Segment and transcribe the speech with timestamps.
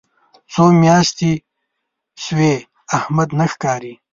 [0.53, 1.31] څو میاشتې
[2.23, 2.53] شوې
[2.97, 3.93] احمد نه ښکاري.